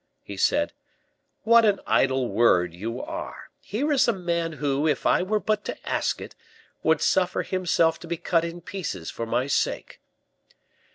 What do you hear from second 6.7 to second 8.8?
would suffer himself to be cut in